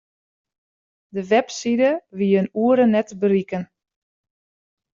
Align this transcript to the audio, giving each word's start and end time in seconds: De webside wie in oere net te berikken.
De 1.13 1.21
webside 1.29 1.89
wie 2.17 2.37
in 2.41 2.53
oere 2.63 2.85
net 2.93 3.07
te 3.09 3.15
berikken. 3.23 3.63